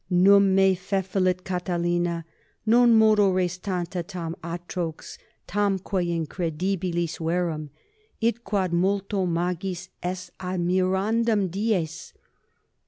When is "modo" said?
2.97-3.29